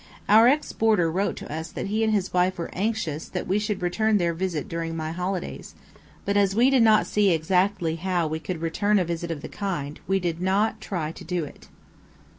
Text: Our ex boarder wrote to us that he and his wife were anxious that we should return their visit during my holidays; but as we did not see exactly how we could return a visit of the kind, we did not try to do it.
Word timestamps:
Our 0.27 0.47
ex 0.47 0.71
boarder 0.73 1.11
wrote 1.11 1.35
to 1.35 1.51
us 1.53 1.71
that 1.73 1.85
he 1.85 2.03
and 2.03 2.11
his 2.11 2.33
wife 2.33 2.57
were 2.57 2.71
anxious 2.73 3.29
that 3.29 3.45
we 3.45 3.59
should 3.59 3.83
return 3.83 4.17
their 4.17 4.33
visit 4.33 4.67
during 4.67 4.95
my 4.95 5.11
holidays; 5.11 5.75
but 6.25 6.35
as 6.35 6.55
we 6.55 6.71
did 6.71 6.81
not 6.81 7.05
see 7.05 7.29
exactly 7.29 7.97
how 7.97 8.25
we 8.25 8.39
could 8.39 8.61
return 8.61 8.97
a 8.97 9.05
visit 9.05 9.29
of 9.29 9.43
the 9.43 9.47
kind, 9.47 9.99
we 10.07 10.19
did 10.19 10.41
not 10.41 10.81
try 10.81 11.11
to 11.11 11.23
do 11.23 11.45
it. 11.45 11.67